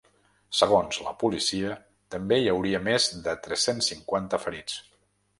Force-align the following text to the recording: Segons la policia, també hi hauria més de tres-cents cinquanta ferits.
Segons 0.59 0.95
la 1.07 1.11
policia, 1.23 1.73
també 2.15 2.39
hi 2.43 2.49
hauria 2.53 2.79
més 2.87 3.05
de 3.27 3.35
tres-cents 3.49 3.91
cinquanta 3.93 4.41
ferits. 4.47 4.79